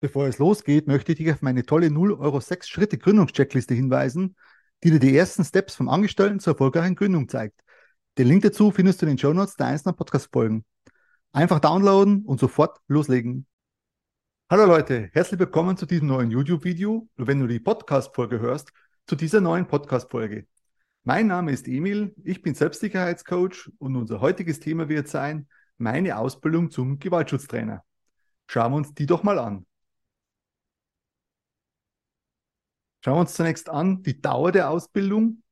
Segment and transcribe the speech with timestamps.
[0.00, 4.36] Bevor es losgeht, möchte ich dich auf meine tolle 0 Euro 6 Schritte Gründungscheckliste hinweisen,
[4.84, 7.60] die dir die ersten Steps vom Angestellten zur erfolgreichen Gründung zeigt.
[8.16, 10.64] Den Link dazu findest du in den Show Notes der einzelnen Podcast-Folgen.
[11.32, 13.48] Einfach downloaden und sofort loslegen.
[14.48, 18.70] Hallo Leute, herzlich willkommen zu diesem neuen YouTube-Video und wenn du die Podcast-Folge hörst,
[19.08, 20.46] zu dieser neuen Podcast-Folge.
[21.02, 26.70] Mein Name ist Emil, ich bin Selbstsicherheitscoach und unser heutiges Thema wird sein, meine Ausbildung
[26.70, 27.82] zum Gewaltschutztrainer.
[28.46, 29.66] Schauen wir uns die doch mal an.
[33.00, 35.42] Schauen wir uns zunächst an die Dauer der Ausbildung.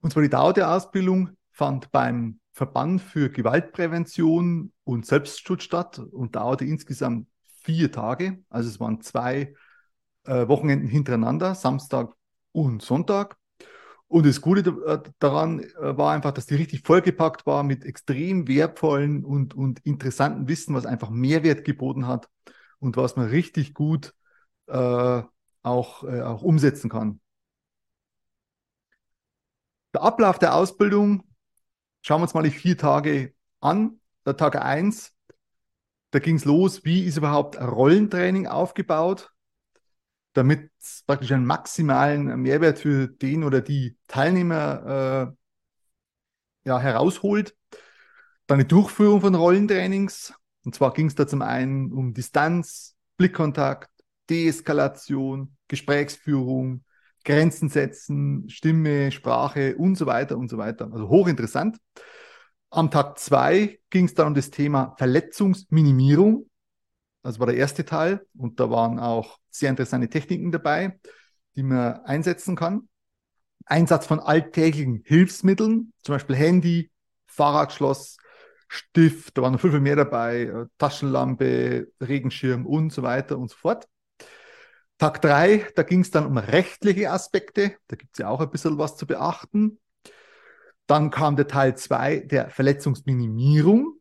[0.00, 6.36] Und zwar die Dauer der Ausbildung fand beim Verband für Gewaltprävention und Selbstschutz statt und
[6.36, 7.28] dauerte insgesamt
[7.62, 8.42] vier Tage.
[8.48, 9.54] Also es waren zwei
[10.24, 12.12] äh, Wochenenden hintereinander, Samstag
[12.52, 13.36] und Sonntag.
[14.08, 18.48] Und das Gute äh, daran äh, war einfach, dass die richtig vollgepackt war mit extrem
[18.48, 22.28] wertvollen und, und interessanten Wissen, was einfach Mehrwert geboten hat
[22.80, 24.12] und was man richtig gut
[24.66, 25.22] äh,
[25.62, 27.20] auch, äh, auch umsetzen kann.
[29.94, 31.24] Der Ablauf der Ausbildung,
[32.02, 34.00] schauen wir uns mal die vier Tage an.
[34.24, 35.14] Der Tag 1,
[36.10, 39.32] da ging es los, wie ist überhaupt Rollentraining aufgebaut,
[40.34, 45.32] damit es praktisch einen maximalen Mehrwert für den oder die Teilnehmer
[46.64, 47.56] äh, ja, herausholt.
[48.46, 50.34] Dann die Durchführung von Rollentrainings.
[50.64, 53.90] Und zwar ging es da zum einen um Distanz, Blickkontakt,
[54.30, 56.84] Deeskalation, Gesprächsführung,
[57.24, 60.90] Grenzen setzen, Stimme, Sprache und so weiter und so weiter.
[60.92, 61.76] Also hochinteressant.
[62.70, 66.48] Am Tag zwei ging es dann um das Thema Verletzungsminimierung.
[67.22, 70.98] Das war der erste Teil und da waren auch sehr interessante Techniken dabei,
[71.56, 72.88] die man einsetzen kann.
[73.66, 76.90] Einsatz von alltäglichen Hilfsmitteln, zum Beispiel Handy,
[77.26, 78.16] Fahrradschloss,
[78.68, 83.50] Stift, da waren noch viel, viel mehr dabei, äh, Taschenlampe, Regenschirm und so weiter und
[83.50, 83.86] so fort.
[85.00, 87.74] Tag drei, da ging es dann um rechtliche Aspekte.
[87.86, 89.80] Da gibt es ja auch ein bisschen was zu beachten.
[90.86, 93.98] Dann kam der Teil zwei der Verletzungsminimierung.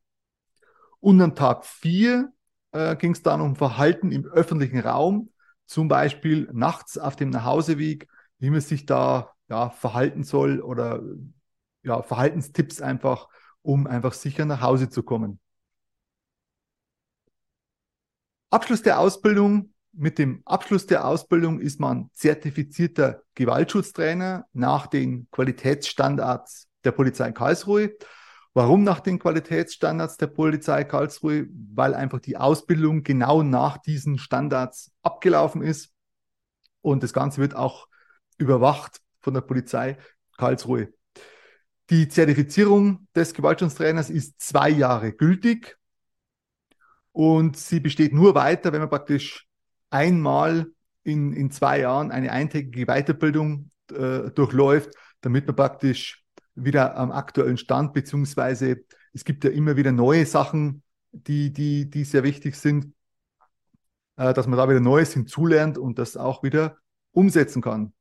[0.99, 2.33] Und am Tag vier
[2.73, 5.31] äh, ging es dann um Verhalten im öffentlichen Raum,
[5.65, 8.09] zum Beispiel nachts auf dem Nachhauseweg,
[8.39, 11.01] wie man sich da ja, verhalten soll oder
[11.81, 13.29] ja, Verhaltenstipps einfach,
[13.61, 15.39] um einfach sicher nach Hause zu kommen.
[18.49, 26.69] Abschluss der Ausbildung mit dem Abschluss der Ausbildung ist man zertifizierter Gewaltschutztrainer nach den Qualitätsstandards
[26.85, 27.97] der Polizei Karlsruhe.
[28.53, 31.47] Warum nach den Qualitätsstandards der Polizei Karlsruhe?
[31.75, 35.91] Weil einfach die Ausbildung genau nach diesen Standards abgelaufen ist.
[36.79, 37.89] Und das Ganze wird auch
[38.37, 39.97] überwacht von der Polizei
[40.37, 40.93] Karlsruhe.
[41.89, 45.77] Die Zertifizierung des Gewaltschutztrainers ist zwei Jahre gültig
[47.11, 49.48] und sie besteht nur weiter, wenn man praktisch
[49.89, 50.67] einmal
[51.03, 54.91] in, in zwei Jahren eine eintägige Weiterbildung äh, durchläuft,
[55.21, 56.23] damit man praktisch
[56.55, 58.83] wieder am aktuellen Stand, beziehungsweise
[59.13, 62.93] es gibt ja immer wieder neue Sachen, die, die, die sehr wichtig sind,
[64.17, 66.77] äh, dass man da wieder Neues hinzulernt und das auch wieder
[67.11, 67.93] umsetzen kann.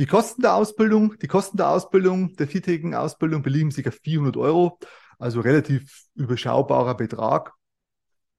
[0.00, 4.36] Die Kosten der Ausbildung, die Kosten der Ausbildung, der viertägigen Ausbildung belieben sich auf 400
[4.36, 4.78] Euro,
[5.18, 7.52] also relativ überschaubarer Betrag.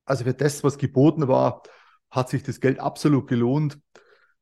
[0.05, 1.63] Also für das, was geboten war,
[2.11, 3.79] hat sich das Geld absolut gelohnt.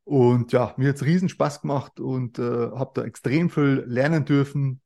[0.04, 2.42] Und ja, mir hat es riesen Spaß gemacht und äh,
[2.72, 4.82] habe da extrem viel lernen dürfen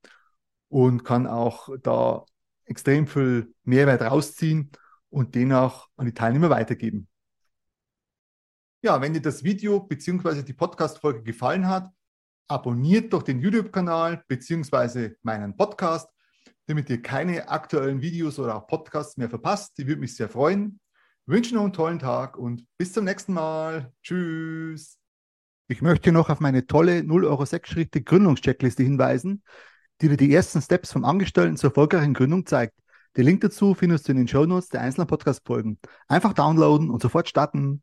[0.69, 2.25] und kann auch da
[2.65, 4.71] extrem viel Mehrwert rausziehen
[5.09, 7.07] und den auch an die Teilnehmer weitergeben.
[8.81, 10.43] Ja, wenn dir das Video bzw.
[10.43, 11.89] die Podcast-Folge gefallen hat,
[12.47, 15.15] abonniert doch den YouTube-Kanal bzw.
[15.23, 16.09] meinen Podcast
[16.67, 19.77] damit ihr keine aktuellen Videos oder auch Podcasts mehr verpasst.
[19.77, 20.79] Die würde mich sehr freuen.
[21.25, 23.91] Ich wünsche noch einen tollen Tag und bis zum nächsten Mal.
[24.03, 24.99] Tschüss.
[25.69, 29.43] Ich möchte noch auf meine tolle 0 Euro 6 Schritte Gründungscheckliste hinweisen,
[30.01, 32.73] die dir die ersten Steps vom Angestellten zur erfolgreichen Gründung zeigt.
[33.17, 35.79] Den Link dazu findest du in den Show Notes der einzelnen Podcast-Folgen.
[36.07, 37.81] Einfach downloaden und sofort starten.